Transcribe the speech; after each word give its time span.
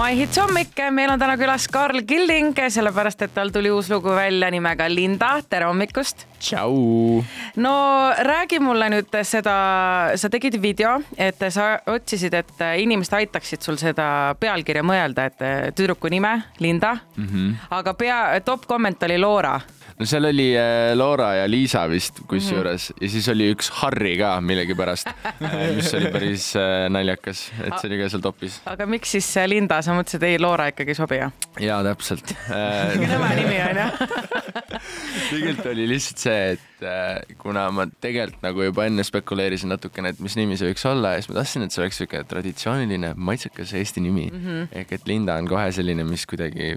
My 0.00 0.14
Hits 0.16 0.38
hommik, 0.40 0.78
meil 0.96 1.10
on 1.12 1.20
täna 1.20 1.34
külas 1.36 1.66
Karl 1.68 2.00
Killing, 2.08 2.54
sellepärast 2.72 3.20
et 3.26 3.34
tal 3.36 3.50
tuli 3.52 3.68
uus 3.68 3.90
lugu 3.92 4.14
välja 4.16 4.48
nimega 4.48 4.86
Linda, 4.88 5.34
tere 5.44 5.68
hommikust. 5.68 6.24
Tšau. 6.40 7.24
no 7.56 7.74
räägi 8.26 8.60
mulle 8.62 8.90
nüüd 8.96 9.18
seda, 9.26 9.56
sa 10.16 10.30
tegid 10.32 10.58
video, 10.62 10.96
et 11.18 11.42
sa 11.52 11.72
otsisid, 11.86 12.34
et 12.34 12.64
inimesed 12.82 13.18
aitaksid 13.20 13.64
sul 13.64 13.78
seda 13.80 14.34
pealkirja 14.40 14.84
mõelda, 14.86 15.28
et 15.30 15.74
tüdruku 15.76 16.10
nime 16.12 16.36
Linda 16.60 16.96
mm, 17.16 17.26
-hmm. 17.26 17.52
aga 17.70 17.94
pea, 17.94 18.40
top 18.44 18.66
komment 18.66 19.02
oli 19.02 19.18
Loora 19.18 19.58
no 20.00 20.06
seal 20.08 20.24
oli 20.24 20.48
äh, 20.56 20.96
Laura 20.96 21.34
ja 21.34 21.50
Liisa 21.50 21.84
vist 21.90 22.22
kusjuures 22.26 22.90
mm 22.90 22.94
-hmm. 22.94 23.04
ja 23.04 23.10
siis 23.10 23.28
oli 23.28 23.52
üks 23.54 23.70
Harri 23.70 24.16
ka 24.18 24.40
millegipärast, 24.40 25.06
äh, 25.08 25.74
mis 25.76 25.94
oli 25.94 26.10
päris 26.12 26.54
naljakas, 26.88 27.52
et 27.64 27.78
see 27.78 27.90
oli 27.90 28.02
ka 28.02 28.08
seal 28.08 28.22
topis. 28.22 28.60
aga 28.66 28.86
miks 28.86 29.12
siis 29.12 29.34
Linda, 29.46 29.82
sa 29.82 29.92
mõtlesid, 29.92 30.22
ei 30.22 30.38
Laura 30.38 30.66
ikkagi 30.72 30.90
ei 30.90 30.94
sobi 30.94 31.20
jah? 31.20 31.32
jaa, 31.60 31.82
täpselt 31.84 32.34
nõme 33.12 33.34
nimi 33.36 33.60
onju 33.68 33.86
tegelikult 35.30 35.66
oli 35.72 35.88
lihtsalt 35.90 36.22
see, 36.22 36.54
et 36.54 37.36
kuna 37.40 37.66
ma 37.74 37.86
tegelikult 38.00 38.44
nagu 38.44 38.64
juba 38.68 38.86
enne 38.88 39.04
spekuleerisin 39.06 39.72
natukene, 39.72 40.14
et 40.14 40.22
mis 40.24 40.36
nimi 40.38 40.58
see 40.60 40.70
võiks 40.70 40.86
olla 40.90 41.14
ja 41.14 41.22
siis 41.22 41.32
ma 41.32 41.40
tahtsin, 41.40 41.66
et 41.66 41.74
see 41.74 41.82
oleks 41.84 42.00
siuke 42.02 42.22
traditsiooniline 42.30 43.12
maitsekas 43.16 43.74
eesti 43.80 44.04
nimi 44.04 44.28
mm. 44.30 44.40
-hmm. 44.46 44.72
ehk 44.82 44.96
et 44.98 45.06
Linda 45.10 45.36
on 45.40 45.48
kohe 45.50 45.70
selline, 45.72 46.04
mis 46.08 46.26
kuidagi 46.26 46.76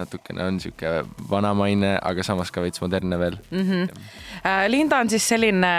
natukene 0.00 0.44
on 0.44 0.60
sihuke 0.60 1.04
vanamaine, 1.30 1.96
aga 2.02 2.24
samas 2.26 2.50
ka 2.54 2.62
veits 2.64 2.80
modernne 2.80 3.18
veel 3.18 3.38
mm. 3.50 3.70
-hmm. 3.70 4.04
Linda 4.68 4.98
on 4.98 5.10
siis 5.10 5.28
selline 5.28 5.72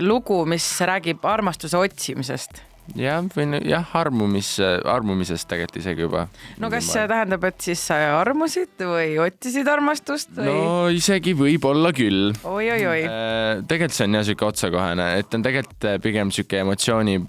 lugu, 0.00 0.44
mis 0.46 0.68
räägib 0.80 1.24
armastuse 1.24 1.76
otsimisest 1.76 2.71
jah, 2.98 3.22
või 3.34 3.60
jah, 3.68 3.92
armumis, 3.98 4.54
armumisest 4.60 5.48
tegelikult 5.50 5.80
isegi 5.82 6.06
juba. 6.06 6.26
no 6.62 6.70
kas 6.72 6.90
see 6.92 7.04
tähendab, 7.10 7.44
et 7.48 7.68
siis 7.68 7.82
sa 7.90 7.98
armusid 8.18 8.82
või 8.88 9.16
otsisid 9.22 9.68
armastust 9.70 10.34
või? 10.36 10.48
no 10.48 10.88
isegi 10.92 11.36
võib-olla 11.38 11.92
küll 11.96 12.32
oi,. 12.32 12.70
oi-oi-oi. 12.72 13.04
Äh, 13.06 13.62
tegelikult 13.68 13.98
see 13.98 14.08
on 14.08 14.18
jah 14.18 14.26
sihuke 14.28 14.48
otsekohene, 14.48 15.08
et 15.20 15.38
on 15.38 15.46
tegelikult 15.46 15.88
pigem 16.04 16.34
sihuke 16.34 16.62
emotsiooni, 16.64 17.20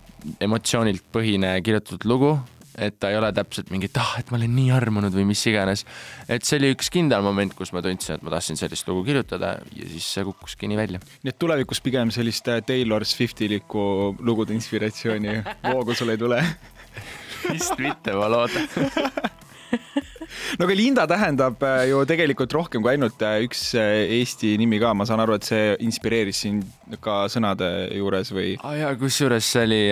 emotsioonilt 0.43 1.05
põhine 1.13 1.55
kirjutatud 1.65 2.09
lugu 2.09 2.35
et 2.77 2.97
ta 2.99 3.11
ei 3.11 3.17
ole 3.17 3.31
täpselt 3.35 3.69
mingi, 3.73 3.89
et 3.91 3.99
ah, 4.01 4.15
et 4.19 4.31
ma 4.31 4.39
olen 4.39 4.53
nii 4.55 4.71
armunud 4.75 5.13
või 5.13 5.27
mis 5.29 5.43
iganes. 5.49 5.85
et 6.27 6.45
see 6.47 6.59
oli 6.61 6.73
üks 6.75 6.89
kindel 6.93 7.25
moment, 7.25 7.53
kus 7.57 7.73
ma 7.75 7.83
tundsin, 7.85 8.17
et 8.17 8.25
ma 8.25 8.33
tahtsin 8.33 8.59
sellist 8.59 8.87
lugu 8.89 9.05
kirjutada 9.07 9.55
ja 9.75 9.89
siis 9.91 10.07
see 10.17 10.25
kukkuski 10.27 10.69
nii 10.71 10.79
välja. 10.79 11.03
nii 11.23 11.33
et 11.33 11.39
tulevikus 11.39 11.83
pigem 11.85 12.11
sellist 12.13 12.47
äh, 12.49 12.61
Taylor 12.65 13.05
Swiftilikku 13.05 14.15
lugude 14.19 14.55
inspiratsiooni 14.57 15.39
voogu 15.73 15.97
sul 15.97 16.13
ei 16.13 16.21
tule 16.21 16.41
vist 17.49 17.79
mitte, 17.79 18.15
ma 18.17 18.29
loodan 18.31 18.67
no 20.59 20.67
aga 20.67 20.77
Linda 20.77 21.05
tähendab 21.09 21.63
äh, 21.65 21.87
ju 21.89 22.03
tegelikult 22.09 22.53
rohkem 22.55 22.83
kui 22.83 22.93
ainult 22.93 23.21
äh, 23.25 23.41
üks 23.45 23.71
äh, 23.79 24.05
Eesti 24.19 24.55
nimi 24.61 24.79
ka, 24.81 24.93
ma 24.97 25.07
saan 25.09 25.23
aru, 25.23 25.37
et 25.37 25.47
see 25.47 25.73
inspireeris 25.85 26.43
sind 26.45 26.97
ka 27.03 27.23
sõnade 27.31 27.69
juures 27.97 28.33
või? 28.35 28.55
aa 28.61 28.71
ah, 28.71 28.79
jaa, 28.81 28.95
kusjuures 28.99 29.51
see 29.55 29.67
oli 29.67 29.83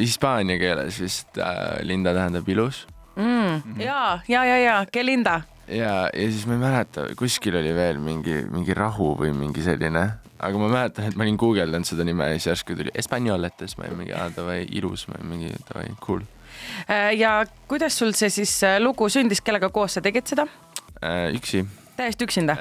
hispaania 0.00 0.58
keeles 0.60 1.00
vist 1.02 1.40
äh,, 1.40 1.80
Linda 1.86 2.14
tähendab 2.16 2.48
ilus 2.48 2.86
mm,. 3.16 3.62
Mhm. 3.74 3.80
ja, 3.80 4.20
ja, 4.28 4.44
ja, 4.44 4.58
ja, 4.64 4.80
que 4.92 5.04
linda. 5.06 5.42
ja, 5.68 6.08
ja 6.08 6.32
siis 6.32 6.46
ma 6.48 6.56
ei 6.58 6.64
mäleta, 6.64 7.06
kuskil 7.18 7.60
oli 7.60 7.74
veel 7.76 8.00
mingi, 8.02 8.42
mingi 8.50 8.76
rahu 8.76 9.14
või 9.20 9.32
mingi 9.36 9.64
selline, 9.64 10.06
aga 10.40 10.60
ma 10.60 10.72
mäletan, 10.72 11.10
et 11.10 11.16
ma 11.18 11.26
olin 11.26 11.38
guugeldanud 11.40 11.88
seda 11.88 12.06
nime 12.06 12.30
ja 12.32 12.38
siis 12.38 12.52
järsku 12.52 12.78
tuli 12.78 12.94
siis 12.96 13.78
ma 13.78 13.88
olin 13.88 14.04
mingi, 14.04 14.14
aa 14.16 14.30
davai, 14.34 14.64
ilus, 14.70 15.08
ma 15.08 15.18
olin 15.18 15.34
mingi 15.34 15.54
davai, 15.68 15.90
cool 16.04 16.24
ja 17.18 17.44
kuidas 17.68 17.98
sul 17.98 18.14
see 18.18 18.30
siis 18.30 18.56
äh, 18.66 18.78
lugu 18.82 19.08
sündis, 19.08 19.42
kellega 19.44 19.70
koos 19.70 19.98
sa 19.98 20.04
tegid 20.04 20.26
seda? 20.30 20.46
Äh, 21.02 21.30
üksi. 21.36 21.64
täiesti 21.96 22.26
üksinda? 22.28 22.56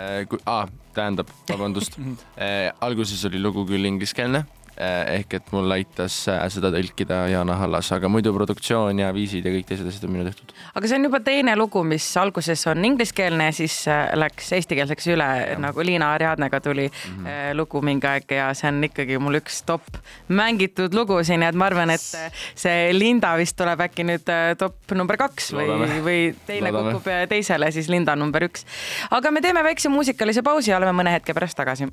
aa, 0.46 0.68
tähendab, 0.94 1.32
vabandust 1.50 2.00
alguses 2.86 3.26
oli 3.30 3.42
lugu 3.42 3.66
küll 3.70 3.86
ingliskeelne 3.86 4.46
ehk 4.80 5.34
et 5.36 5.50
mul 5.52 5.74
aitas 5.76 6.16
eh, 6.32 6.40
seda 6.54 6.72
tõlkida 6.72 7.24
Jana 7.34 7.58
Hallas, 7.60 7.90
aga 7.96 8.08
muidu 8.12 8.32
produktsioon 8.36 9.02
ja 9.02 9.10
viisid 9.16 9.44
ja 9.44 9.52
kõik 9.52 9.68
teised 9.68 9.88
asjad 9.90 10.06
on 10.08 10.14
minu 10.14 10.26
tehtud. 10.30 10.54
aga 10.72 10.88
see 10.88 11.00
on 11.00 11.08
juba 11.10 11.20
teine 11.26 11.56
lugu, 11.60 11.84
mis 11.84 12.06
alguses 12.22 12.64
on 12.72 12.86
ingliskeelne 12.88 13.50
siis 13.56 13.76
eh, 13.92 14.06
läks 14.20 14.54
eestikeelseks 14.56 15.10
üle, 15.12 15.30
nagu 15.60 15.84
Liina 15.84 16.14
Ariadnega 16.16 16.62
tuli 16.64 16.88
mm 16.88 17.26
-hmm. 17.26 17.58
lugu 17.60 17.82
mingi 17.84 18.08
aeg 18.08 18.32
ja 18.32 18.54
see 18.54 18.72
on 18.72 18.84
ikkagi 18.88 19.20
mul 19.20 19.40
üks 19.42 19.64
top 19.68 20.00
mängitud 20.28 20.96
lugu 20.96 21.20
siin 21.24 21.44
ja 21.44 21.50
et 21.50 21.60
ma 21.60 21.68
arvan, 21.68 21.90
et 21.90 22.34
see 22.56 22.94
Linda 22.94 23.36
vist 23.38 23.58
tuleb 23.60 23.82
äkki 23.84 24.08
nüüd 24.08 24.32
top 24.58 24.96
number 24.96 25.18
kaks 25.18 25.52
või, 25.54 25.68
või 26.08 26.20
teine 26.48 26.72
Loodame. 26.72 26.94
kukub 26.94 27.30
teisele, 27.30 27.72
siis 27.72 27.90
Linda 27.90 28.16
number 28.16 28.48
üks. 28.48 28.66
aga 29.12 29.32
me 29.32 29.42
teeme 29.42 29.64
väikse 29.64 29.90
muusikalise 29.90 30.42
pausi 30.42 30.72
ja 30.72 30.78
oleme 30.78 30.96
mõne 31.04 31.12
hetke 31.20 31.34
pärast 31.34 31.58
tagasi. 31.58 31.92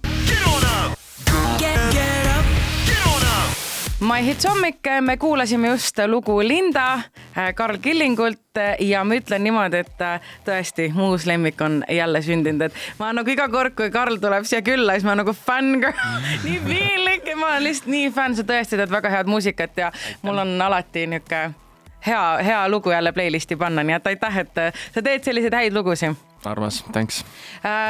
My 4.00 4.20
Hits 4.24 4.44
hommik, 4.44 4.84
me 5.00 5.16
kuulasime 5.16 5.68
just 5.68 5.98
lugu 6.06 6.38
Linda 6.48 6.94
äh, 7.38 7.54
Karl 7.54 7.78
Killingult 7.78 8.56
äh, 8.58 8.76
ja 8.80 9.04
ma 9.04 9.16
ütlen 9.16 9.40
niimoodi, 9.40 9.78
et 9.80 10.02
äh, 10.04 10.26
tõesti, 10.44 10.90
mu 10.92 11.06
uus 11.14 11.24
lemmik 11.24 11.60
on 11.64 11.78
jälle 11.88 12.20
sündinud, 12.22 12.66
et 12.66 12.76
ma 12.98 13.08
nagu 13.16 13.32
iga 13.32 13.46
kord, 13.48 13.72
kui 13.78 13.88
Karl 13.90 14.18
tuleb 14.20 14.44
siia 14.44 14.60
külla, 14.66 14.98
siis 14.98 15.06
ma 15.08 15.14
nagu 15.16 15.32
fänngirl, 15.32 15.96
nii 16.44 16.58
piinlik, 16.66 17.30
ma 17.40 17.54
olen 17.54 17.64
lihtsalt 17.64 17.88
nii 17.94 18.10
fänn, 18.12 18.36
sa 18.36 18.44
tõesti 18.44 18.76
teed 18.76 18.92
väga 18.92 19.14
head 19.14 19.32
muusikat 19.32 19.80
ja 19.80 19.88
mul 20.26 20.44
on 20.44 20.52
alati 20.66 21.06
niisugune 21.14 21.56
hea, 22.04 22.20
hea 22.50 22.60
lugu 22.68 22.92
jälle 22.92 23.16
playlisti 23.16 23.56
panna, 23.56 23.80
nii 23.80 23.96
et 23.96 24.12
aitäh, 24.12 24.38
et 24.44 24.62
sa 24.92 25.00
teed 25.00 25.24
selliseid 25.24 25.56
häid 25.56 25.72
lugusid. 25.72 26.20
armas, 26.44 26.84
thanks. 26.92 27.24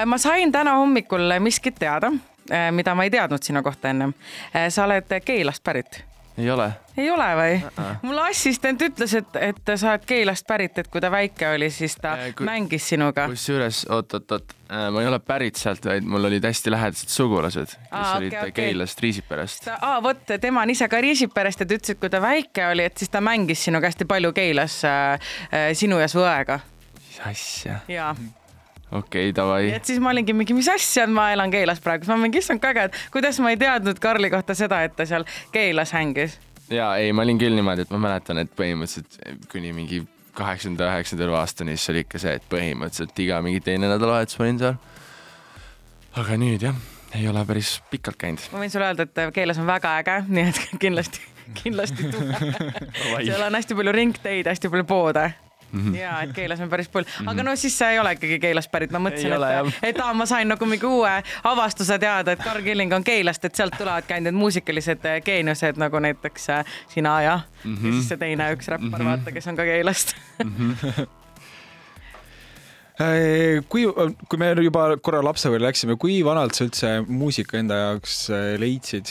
ma 0.07 0.23
sain 0.23 0.55
täna 0.55 0.79
hommikul 0.79 1.35
miskit 1.43 1.83
teada 1.83 2.15
Äh, 2.15 2.36
mida 2.71 2.95
ma 2.95 3.05
ei 3.05 3.11
teadnud 3.11 3.43
sinu 3.43 3.63
kohta 3.63 3.91
ennem. 3.91 4.15
Äh, 4.55 4.69
sa 4.69 4.85
oled 4.85 5.19
Keilast 5.25 5.65
pärit? 5.65 6.05
ei 6.39 6.51
ole. 6.51 6.73
ei 6.97 7.11
ole 7.11 7.27
või 7.37 7.55
uh? 7.57 7.71
-uh. 7.79 7.97
mul 8.03 8.19
assistent 8.19 8.83
ütles, 8.83 9.15
et, 9.17 9.37
et 9.41 9.73
sa 9.77 9.95
oled 9.95 10.05
Keilast 10.07 10.47
pärit, 10.47 10.79
et 10.79 10.89
kui 10.93 11.01
ta 11.01 11.11
väike 11.11 11.49
oli, 11.55 11.71
siis 11.71 11.97
ta 11.97 12.13
äh, 12.13 12.35
kui, 12.37 12.47
mängis 12.47 12.89
sinuga. 12.89 13.27
kusjuures 13.33 13.87
oot-oot-oot 13.91 14.53
äh,, 14.71 14.87
ma 14.93 15.03
ei 15.03 15.09
ole 15.09 15.19
pärit 15.19 15.57
sealt, 15.57 15.85
vaid 15.89 16.05
mul 16.05 16.29
olid 16.29 16.45
hästi 16.45 16.71
lähedased 16.71 17.13
sugulased, 17.13 17.67
kes 17.67 17.91
Aa, 17.91 18.17
olid 18.19 18.37
okay, 18.37 18.53
Keilast 18.53 18.99
okay., 18.99 19.09
Riisiperest. 19.09 19.69
aa, 19.81 20.03
vot, 20.03 20.25
tema 20.41 20.63
on 20.63 20.71
ise 20.71 20.89
ka 20.89 21.01
Riisiperest 21.01 21.65
ja 21.65 21.67
ta 21.67 21.79
ütles, 21.79 21.97
et 21.97 22.01
kui 22.01 22.13
ta 22.13 22.23
väike 22.23 22.69
oli, 22.73 22.85
et 22.85 22.97
siis 22.99 23.13
ta 23.13 23.21
mängis 23.25 23.65
sinuga 23.65 23.89
hästi 23.89 24.05
palju 24.05 24.33
Keilas 24.37 24.83
äh, 24.85 25.15
äh, 25.53 25.71
sinu 25.73 26.01
ja 26.03 26.09
su 26.09 26.21
õega. 26.25 26.61
mis 27.01 27.23
asja? 27.33 27.81
jaa 27.89 28.17
okei 28.93 29.31
okay,, 29.31 29.35
davai. 29.35 29.71
et 29.75 29.85
siis 29.85 30.01
ma 30.03 30.13
olingi 30.15 30.35
mingi, 30.37 30.55
mis 30.57 30.69
asja, 30.71 31.07
ma 31.11 31.31
elan 31.35 31.51
Keilas 31.51 31.81
praegu, 31.83 32.07
siis 32.07 32.15
ma 32.15 32.19
mingi, 32.23 32.43
issand 32.43 32.63
kui 32.63 32.71
äge, 32.71 32.89
et 32.89 32.99
kuidas 33.15 33.41
ma 33.43 33.53
ei 33.53 33.61
teadnud 33.61 34.01
Karli 34.03 34.31
kohta 34.33 34.55
seda, 34.59 34.83
et 34.87 34.97
ta 34.97 35.07
seal 35.09 35.27
Keilas 35.55 35.95
hängis. 35.97 36.39
ja 36.71 36.93
ei, 37.01 37.13
ma 37.17 37.27
olin 37.27 37.41
küll 37.41 37.57
niimoodi, 37.59 37.87
et 37.87 37.95
ma 37.95 38.03
mäletan, 38.09 38.43
et 38.43 38.53
põhimõtteliselt 38.59 39.49
kuni 39.53 39.73
mingi 39.77 40.05
kaheksanda, 40.37 40.91
üheksanda 40.93 41.31
aastani, 41.39 41.77
siis 41.77 41.95
oli 41.95 42.05
ikka 42.05 42.21
see, 42.23 42.37
et 42.39 42.51
põhimõtteliselt 42.53 43.25
iga 43.25 43.41
mingi 43.45 43.63
teine 43.65 43.91
nädalavahetus 43.91 44.39
ma 44.39 44.47
olin 44.47 44.61
seal. 44.63 44.77
aga 46.23 46.37
nüüd 46.41 46.67
jah, 46.69 46.77
ei 47.17 47.27
ole 47.31 47.43
päris 47.49 47.79
pikalt 47.91 48.21
käinud. 48.21 48.45
ma 48.53 48.63
võin 48.63 48.71
sulle 48.73 48.93
öelda, 48.93 49.09
et 49.09 49.35
Keilas 49.35 49.59
on 49.63 49.67
väga 49.67 49.97
äge, 50.03 50.21
nii 50.29 50.53
et 50.53 50.63
kindlasti, 50.85 51.27
kindlasti 51.63 52.13
tule 52.13 52.39
seal 53.27 53.43
on 53.49 53.59
hästi 53.59 53.81
palju 53.81 53.99
ringteid, 53.99 54.53
hästi 54.53 54.71
palju 54.71 54.87
poode 54.87 55.27
Mm 55.73 55.81
-hmm. 55.81 55.97
ja 55.97 56.23
et 56.23 56.33
Keilas 56.33 56.61
on 56.61 56.69
päris 56.69 56.89
palju, 56.89 57.11
aga 57.27 57.43
no 57.43 57.57
siis 57.57 57.79
sa 57.79 57.91
ei 57.91 57.99
ole 57.99 58.13
ikkagi 58.13 58.39
Keilast 58.39 58.71
pärit, 58.71 58.91
ma 58.91 58.99
mõtlesin, 58.99 59.33
et, 59.33 59.75
et 59.83 59.99
aa, 60.01 60.15
ma 60.15 60.27
sain 60.27 60.49
nagu 60.49 60.67
mingi 60.67 60.87
uue 60.87 61.23
avastuse 61.45 61.99
teada, 61.99 62.33
et 62.33 62.43
Karl 62.45 62.63
Killing 62.63 62.93
on 62.95 63.05
Keilast, 63.05 63.45
et 63.45 63.55
sealt 63.55 63.75
tulevadki 63.79 64.15
ainult 64.15 64.31
need 64.31 64.41
muusikalised 64.41 65.05
eh, 65.05 65.21
geeniused 65.23 65.77
nagu 65.77 65.99
näiteks 65.99 66.49
eh, 66.49 66.65
sina 66.95 67.23
ja 67.23 67.41
mm, 67.65 67.75
-hmm. 67.75 67.87
ja 67.87 67.93
siis 67.93 68.09
see 68.09 68.17
teine 68.17 68.53
üks 68.55 68.69
räppar 68.69 68.89
mm, 68.89 68.95
-hmm. 68.95 69.05
vaata, 69.05 69.33
kes 69.33 69.47
on 69.47 69.57
ka 69.57 69.63
Keilast 69.63 70.17
mm. 70.45 70.55
-hmm 70.59 71.07
kui, 73.69 73.85
kui 74.29 74.39
me 74.39 74.55
juba 74.63 74.97
korra 75.03 75.25
lapsepõlve 75.25 75.67
läksime, 75.67 75.97
kui 75.97 76.25
vanalt 76.25 76.55
sa 76.55 76.65
üldse 76.65 77.05
muusika 77.09 77.59
enda 77.59 77.75
jaoks 77.75 78.29
leidsid? 78.59 79.07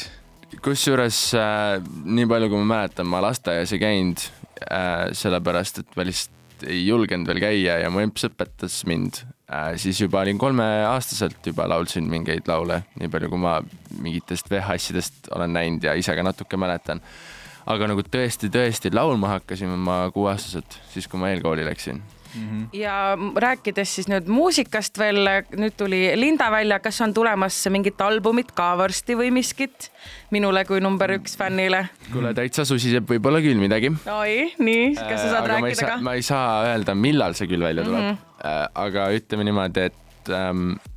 kusjuures 0.63 1.19
äh, 1.33 1.81
nii 2.05 2.27
palju, 2.29 2.49
kui 2.49 2.61
ma 2.61 2.65
mäletan, 2.75 3.07
ma 3.09 3.21
lasteaias 3.23 3.73
ei 3.75 3.81
käinud 3.81 4.23
äh,, 4.71 5.11
sellepärast 5.17 5.83
et 5.83 5.97
ma 5.97 6.05
lihtsalt 6.07 6.44
ei 6.63 6.85
julgenud 6.87 7.27
veel 7.29 7.41
käia 7.43 7.79
ja 7.83 7.91
mu 7.91 8.01
emps 8.03 8.27
õpetas 8.29 8.81
mind 8.87 9.21
äh,, 9.51 9.75
siis 9.81 9.99
juba 10.01 10.21
olin 10.23 10.39
kolmeaastaselt 10.41 11.51
juba 11.51 11.67
laulsin 11.69 12.07
mingeid 12.11 12.47
laule, 12.51 12.83
nii 12.99 13.11
palju 13.11 13.31
kui 13.33 13.41
ma 13.41 13.59
mingitest 14.01 14.51
VHS-idest 14.51 15.31
olen 15.35 15.55
näinud 15.55 15.87
ja 15.87 15.95
ise 15.99 16.15
ka 16.15 16.25
natuke 16.25 16.59
mäletan. 16.59 17.03
aga 17.65 17.87
nagu 17.89 18.03
tõesti-tõesti 18.05 18.93
laulma 18.93 19.35
hakkasin 19.37 19.73
ma 19.81 20.05
kuueaastaselt, 20.13 20.79
siis 20.93 21.07
kui 21.09 21.19
ma 21.19 21.33
eelkooli 21.33 21.65
läksin 21.65 22.03
mm. 22.35 22.45
-hmm. 22.49 22.67
ja 22.73 23.17
rääkides 23.35 23.95
siis 23.95 24.09
nüüd 24.11 24.29
muusikast 24.31 24.99
veel, 24.99 25.27
nüüd 25.57 25.77
tuli 25.77 26.01
Linda 26.19 26.51
välja, 26.51 26.79
kas 26.79 27.01
on 27.01 27.13
tulemas 27.13 27.59
mingit 27.69 28.01
albumit 28.01 28.51
ka 28.51 28.77
varsti 28.77 29.17
või 29.17 29.31
miskit 29.31 29.91
minule 30.31 30.65
kui 30.65 30.81
number 30.81 31.17
üks 31.17 31.37
fännile? 31.37 31.85
kuule, 32.13 32.33
täitsa 32.33 32.65
susiseb 32.65 33.09
võib-olla 33.09 33.41
küll 33.41 33.59
midagi. 33.59 33.93
oi, 34.11 34.53
nii, 34.59 34.95
kas 34.95 35.21
sa 35.21 35.29
saad 35.29 35.45
äh, 35.45 35.53
rääkida 35.55 35.93
ka? 35.93 36.01
ma 36.01 36.13
ei 36.13 36.25
saa 36.25 36.65
öelda, 36.71 36.95
millal 36.95 37.33
see 37.33 37.47
küll 37.47 37.63
välja 37.63 37.83
tuleb 37.83 38.01
mm, 38.01 38.17
-hmm. 38.17 38.67
aga 38.87 39.09
ütleme 39.15 39.47
niimoodi, 39.47 39.89
et 39.91 40.29
ähm, 40.29 40.75
Äh, 40.75 40.94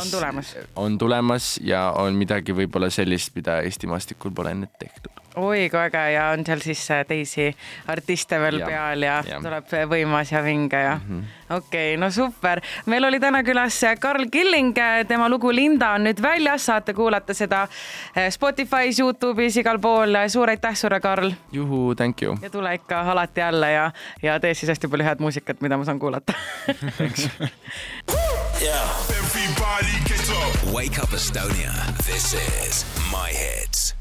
on 0.00 0.10
tulemas? 0.10 0.56
on 0.76 0.98
tulemas 0.98 1.60
ja 1.64 1.90
on 1.98 2.14
midagi 2.14 2.54
võib-olla 2.56 2.90
sellist, 2.90 3.34
mida 3.36 3.60
Eesti 3.64 3.88
maastikul 3.90 4.34
pole 4.34 4.52
enne 4.52 4.68
tehtud. 4.78 5.12
oi 5.36 5.68
kui 5.70 5.80
äge 5.80 6.02
ja 6.14 6.28
on 6.32 6.44
seal 6.46 6.62
siis 6.64 6.82
äh, 6.90 7.02
teisi 7.08 7.46
artiste 7.92 8.38
veel 8.40 8.60
ja, 8.60 8.66
peal 8.66 9.06
ja, 9.06 9.16
ja 9.28 9.40
tuleb 9.42 9.72
võimas 9.90 10.32
ja 10.32 10.42
vinge 10.44 10.80
ja 10.80 10.94
mm 10.96 11.20
-hmm. 11.20 11.56
okei 11.56 11.94
okay,, 11.94 12.00
no 12.00 12.10
super. 12.10 12.60
meil 12.86 13.04
oli 13.04 13.20
täna 13.20 13.42
külas 13.42 13.80
Karl 14.00 14.28
Killing, 14.32 14.76
tema 15.08 15.28
lugu 15.28 15.52
Linda 15.52 15.90
on 15.90 16.04
nüüd 16.04 16.22
väljas, 16.22 16.66
saate 16.66 16.94
kuulata 16.94 17.34
seda 17.34 17.62
äh, 17.62 18.30
Spotify's, 18.30 19.00
Youtube'is, 19.00 19.56
igal 19.60 19.78
pool. 19.78 20.16
suur 20.28 20.50
aitäh 20.50 20.74
sulle, 20.74 21.00
Karl. 21.00 21.32
juhu, 21.52 21.94
thank 21.94 22.22
you. 22.22 22.38
ja 22.42 22.50
tule 22.50 22.74
ikka 22.74 23.00
alati 23.00 23.40
jälle 23.40 23.72
ja, 23.72 23.92
ja 24.22 24.40
tee 24.40 24.54
siis 24.54 24.68
hästi 24.68 24.88
palju 24.88 25.04
head 25.04 25.20
muusikat, 25.20 25.60
mida 25.60 25.76
ma 25.76 25.84
saan 25.84 25.98
kuulata 25.98 26.32
Yeah. 28.60 28.88
Everybody 29.10 29.92
get 30.06 30.30
up. 30.30 30.72
Wake 30.72 30.98
up 30.98 31.10
Estonia. 31.10 31.96
This 32.06 32.32
is 32.34 32.84
My 33.12 33.28
Hits. 33.28 33.95